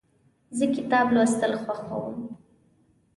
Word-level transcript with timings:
زه 0.57 0.65
کتاب 0.75 1.05
لوستل 1.15 1.53
خوښوم. 1.63 2.17